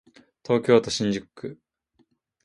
[0.43, 1.59] 東京都新宿区